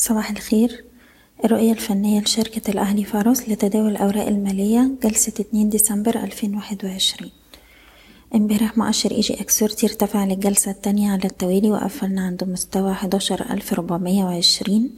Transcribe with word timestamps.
صباح 0.00 0.30
الخير. 0.30 0.84
الرؤية 1.44 1.72
الفنية 1.72 2.20
لشركة 2.20 2.70
الأهلي 2.70 3.04
فاروس 3.04 3.48
لتداول 3.48 3.90
الأوراق 3.90 4.26
المالية 4.26 4.90
جلسة 5.02 5.32
اتنين 5.40 5.68
ديسمبر 5.68 6.24
ألفين 6.24 6.54
واحد 6.54 6.84
وعشرين. 6.84 7.30
امبارح 8.34 8.78
مؤشر 8.78 9.10
EGX 9.10 9.40
thirty 9.40 9.86
ارتفع 9.86 10.24
للجلسة 10.24 10.70
التانية 10.70 11.10
على 11.10 11.24
التوالي 11.24 11.70
وقفلنا 11.70 12.22
عند 12.26 12.44
مستوى 12.44 12.94
حداشر 12.94 13.46
ألف 13.50 13.72
ربعمية 13.72 14.24
وعشرين. 14.24 14.96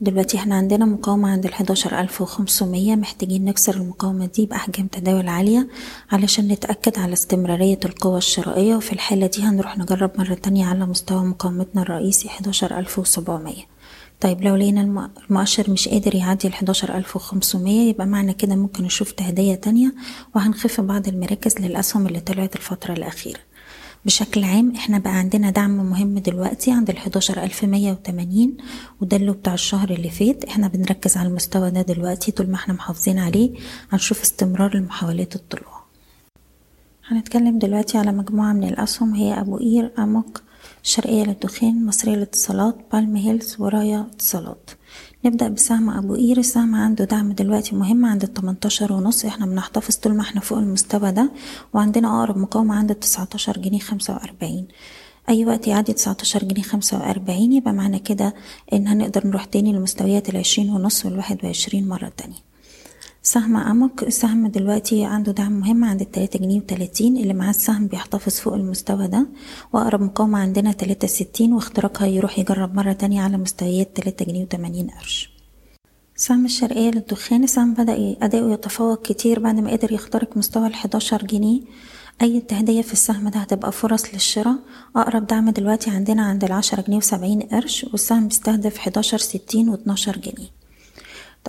دلوقتي 0.00 0.36
إحنا 0.36 0.54
عندنا 0.54 0.84
مقاومة 0.84 1.30
عند 1.30 1.50
ألف 1.92 2.20
وخمسمية. 2.20 2.94
محتاجين 2.94 3.44
نكسر 3.44 3.76
المقاومة 3.76 4.26
دي 4.26 4.46
بأحجام 4.46 4.86
تداول 4.86 5.28
عالية 5.28 5.68
علشان 6.10 6.48
نتأكد 6.48 6.98
على 6.98 7.12
استمرارية 7.12 7.80
القوة 7.84 8.18
الشرائية. 8.18 8.76
وفي 8.76 8.92
الحالة 8.92 9.26
دي 9.26 9.42
هنروح 9.42 9.78
نجرب 9.78 10.10
مرة 10.18 10.34
تانية 10.34 10.66
على 10.66 10.86
مستوى 10.86 11.24
مقاومتنا 11.24 11.82
الرئيسي 11.82 12.28
حداشر 12.28 12.78
ألف 12.78 12.98
وسبعمية. 12.98 13.77
طيب 14.20 14.42
لو 14.42 14.56
لقينا 14.56 15.10
المؤشر 15.30 15.70
مش 15.70 15.88
قادر 15.88 16.14
يعدي 16.14 16.48
ألف 16.96 17.16
وخمسمية 17.16 17.88
يبقى 17.90 18.06
معنى 18.06 18.32
كده 18.34 18.56
ممكن 18.56 18.84
نشوف 18.84 19.12
تهدية 19.12 19.54
تانية 19.54 19.94
وهنخف 20.34 20.80
بعض 20.80 21.08
المراكز 21.08 21.58
للأسهم 21.60 22.06
اللي 22.06 22.20
طلعت 22.20 22.56
الفترة 22.56 22.92
الأخيرة. 22.92 23.38
بشكل 24.04 24.44
عام 24.44 24.72
إحنا 24.76 24.98
بقى 24.98 25.12
عندنا 25.12 25.50
دعم 25.50 25.70
مهم 25.90 26.18
دلوقتي 26.18 26.72
عند 26.72 26.90
مية 27.66 27.92
وتمانين 27.92 28.56
وده 29.00 29.16
اللي 29.16 29.32
بتاع 29.32 29.54
الشهر 29.54 29.90
اللي 29.90 30.10
فات. 30.10 30.44
إحنا 30.44 30.68
بنركز 30.68 31.16
على 31.16 31.28
المستوى 31.28 31.70
ده 31.70 31.82
دلوقتي 31.82 32.32
طول 32.32 32.50
ما 32.50 32.54
إحنا 32.54 32.74
محافظين 32.74 33.18
عليه 33.18 33.50
هنشوف 33.92 34.22
استمرار 34.22 34.74
المحاولات 34.74 35.36
الطلوع. 35.36 35.78
هنتكلم 37.06 37.58
دلوقتي 37.58 37.98
على 37.98 38.12
مجموعة 38.12 38.52
من 38.52 38.64
الأسهم 38.68 39.14
هي 39.14 39.40
أبو 39.40 39.56
قير 39.56 39.92
أموك 39.98 40.42
الشرقية 40.84 41.24
للدخان 41.24 41.86
مصرية 41.86 42.14
للاتصالات 42.16 42.76
بالم 42.92 43.16
هيلز 43.16 43.56
ورايا 43.58 44.06
اتصالات. 44.12 44.70
نبدأ 45.24 45.48
بسهم 45.48 45.90
أبو 45.90 46.14
قير. 46.14 46.38
السهم 46.38 46.74
عنده 46.74 47.04
دعم 47.04 47.32
دلوقتي 47.32 47.76
مهم 47.76 48.04
عند 48.04 48.22
التمنتاشر 48.22 48.92
ونص. 48.92 49.24
إحنا 49.24 49.46
بنحتفظ 49.46 49.96
طول 49.96 50.14
ما 50.14 50.22
إحنا 50.22 50.40
فوق 50.40 50.58
المستوى 50.58 51.12
ده 51.12 51.30
وعندنا 51.74 52.18
أقرب 52.18 52.38
مقاومة 52.38 52.74
عند 52.74 52.90
التسعتاشر 52.90 53.58
جنيه 53.58 53.78
خمسة 53.78 54.12
وأربعين. 54.14 54.68
أي 55.28 55.44
وقت 55.44 55.66
يعدي 55.66 55.92
تسعتاشر 55.92 56.44
جنيه 56.44 56.62
خمسة 56.62 56.98
وأربعين 56.98 57.52
يبقى 57.52 57.72
معنى 57.72 57.98
كده 57.98 58.34
إن 58.72 58.88
هنقدر 58.88 59.26
نروح 59.26 59.44
تاني 59.44 59.72
لمستويات 59.72 60.28
العشرين 60.28 60.70
ونص 60.70 61.06
والواحد 61.06 61.44
وعشرين 61.44 61.88
مرة 61.88 62.12
تانية. 62.16 62.47
سهم 63.28 63.56
أمك. 63.56 64.02
السهم 64.02 64.46
دلوقتي 64.46 65.04
عنده 65.04 65.32
دعم 65.32 65.52
مهم 65.52 65.84
عند 65.84 66.00
التلاتة 66.00 66.38
جنيه 66.38 66.58
وتلاتين 66.60 67.16
اللي 67.16 67.34
معاه 67.34 67.50
السهم 67.50 67.86
بيحتفظ 67.86 68.32
فوق 68.32 68.54
المستوى 68.54 69.08
ده. 69.08 69.26
وأقرب 69.72 70.02
مقاومة 70.02 70.38
عندنا 70.38 70.72
تلاتة 70.72 71.08
ستين 71.08 71.52
واختراقها 71.52 72.06
يروح 72.06 72.38
يجرب 72.38 72.74
مرة 72.74 72.92
تانية 72.92 73.22
على 73.22 73.36
مستويات 73.36 73.96
تلاتة 73.96 74.24
جنيه 74.24 74.42
وتمانين 74.42 74.90
قرش. 74.90 75.30
سهم 76.16 76.44
الشرقية 76.44 76.90
للدخان. 76.90 77.44
السهم 77.44 77.74
بدأ 77.74 78.16
أداؤه 78.22 78.52
يتفوق 78.52 79.02
كتير 79.02 79.40
بعد 79.40 79.60
ما 79.60 79.70
قدر 79.70 79.92
يخترق 79.92 80.36
مستوى 80.36 80.66
الحداشر 80.66 81.24
جنيه. 81.24 81.60
أي 82.22 82.40
تهدية 82.40 82.82
في 82.82 82.92
السهم 82.92 83.28
ده 83.28 83.40
هتبقى 83.40 83.72
فرص 83.72 84.14
للشراء. 84.14 84.58
أقرب 84.96 85.26
دعم 85.26 85.50
دلوقتي 85.50 85.90
عندنا 85.90 86.22
عند 86.22 86.44
العشرة 86.44 86.80
جنيه 86.80 86.96
وسبعين 86.96 87.40
قرش 87.42 87.84
والسهم 87.84 88.28
بيستهدف 88.28 88.78
حداشر 88.78 89.18
ستين 89.18 89.68
واتناشر 89.68 90.16
جنيه. 90.18 90.57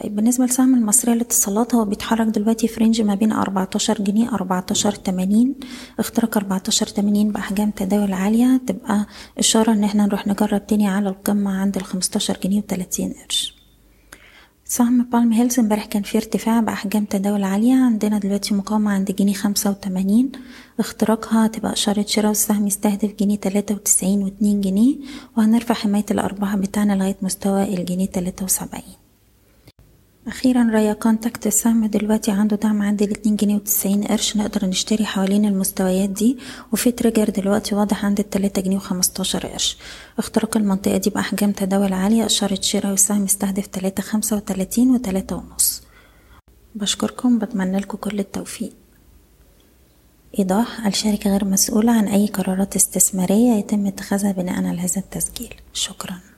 طيب 0.04 0.16
بالنسبة 0.16 0.46
لسهم 0.46 0.76
المصرية 0.76 1.14
للاتصالات 1.14 1.76
هو 1.76 1.86
بيتحرك 1.86 2.28
دلوقتي 2.28 2.68
في 2.68 2.80
رينج 2.80 3.02
ما 3.02 3.16
بين 3.16 3.32
أربعتاشر 3.32 4.02
جنيه 4.02 4.30
أربعتاشر 4.34 4.92
تمانين. 4.92 5.56
اختراق 6.00 6.38
أربعتاشر 6.38 6.88
تمانين 6.88 7.32
بأحجام 7.32 7.72
تداول 7.72 8.14
عالية 8.14 8.62
تبقى 8.68 9.06
إشارة 9.38 9.72
إن 9.72 9.84
إحنا 9.84 10.06
نروح 10.06 10.28
نجرب 10.28 10.68
تاني 10.68 10.88
على 10.88 11.10
القمة 11.10 11.52
عند 11.52 11.78
الخمستاشر 11.78 12.38
جنيه 12.44 12.58
وتلاتين 12.58 13.14
قرش. 13.14 13.60
سهم 14.66 15.04
Palm 15.04 15.34
Hills 15.34 15.60
امبارح 15.60 15.86
كان 15.86 16.04
فيه 16.04 16.20
ارتفاع 16.20 16.60
بأحجام 16.60 17.06
تداول 17.06 17.44
عالية. 17.44 17.76
عندنا 17.76 18.18
دلوقتي 18.20 18.54
مقاومة 18.54 18.92
عند 18.92 19.12
جنيه 19.12 19.34
خمسة 19.34 19.70
وتمانين. 19.70 20.32
اختراقها 20.80 21.48
تبقى 21.48 21.74
إشارة 21.74 22.06
شراء 22.08 22.28
والسهم 22.28 22.68
يستهدف 22.68 23.14
جنيه 23.20 23.38
تلاتة 23.38 23.76
وتسعين 23.76 24.24
واتنين 24.24 24.62
جنيه. 24.62 24.96
وهنرفع 25.38 25.74
حماية 25.74 26.06
الأرباح 26.12 26.56
بتاعنا 26.56 26.94
لغاية 26.94 27.18
مستوى 27.22 27.64
الجنيه 27.64 28.06
تلاتة 28.08 28.46
وسبعين. 28.46 28.99
أخيرا 30.30 30.70
رايا 30.74 30.94
Contact 30.94 31.48
السهم 31.48 31.86
دلوقتي 31.86 32.32
عنده 32.32 32.56
دعم 32.56 32.82
عند 32.82 33.02
الاتنين 33.02 33.36
جنيه 33.36 33.56
وتسعين 33.56 34.04
قرش 34.04 34.38
نقدر 34.38 34.66
نشتري 34.66 35.06
حوالين 35.06 35.46
المستويات 35.46 36.10
دي 36.10 36.38
وفي 36.72 36.92
تريجر 36.92 37.30
دلوقتي 37.30 37.76
واضح 37.76 38.06
عند 38.06 38.20
التلاتة 38.20 38.62
جنيه 38.62 38.76
وخمستاشر 38.78 39.48
قرش. 39.48 39.78
اختراق 40.20 40.58
المنطقة 40.58 40.98
دي 40.98 41.10
بأحجام 41.10 41.52
تداول 41.52 41.94
عالية 41.94 42.26
إشارة 42.26 42.62
شراء 42.62 42.92
والسهم 42.92 43.26
يستهدف 43.26 43.68
تلاتة 43.68 44.04
خمسة 44.04 44.36
وتلاتين 44.36 44.92
وتلاتة 44.92 45.36
ونص. 45.36 45.82
بشكركم 46.76 47.40
بتمنى 47.40 47.80
لكم 47.80 47.98
كل 47.98 48.20
التوفيق. 48.20 48.74
إيضاح 50.40 50.86
الشركة 50.88 51.30
غير 51.30 51.46
مسؤولة 51.46 51.92
عن 51.92 52.08
أي 52.08 52.28
قرارات 52.28 52.76
استثمارية 52.76 53.52
يتم 53.52 53.86
اتخاذها 53.86 54.32
بناء 54.32 54.66
على 54.66 54.82
هذا 54.82 54.98
التسجيل. 54.98 55.54
شكراً. 55.74 56.29